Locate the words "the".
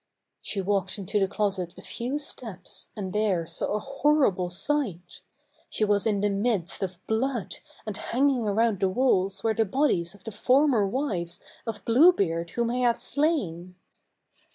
1.19-1.27, 6.21-6.29, 8.79-8.89, 9.53-9.63, 10.23-10.31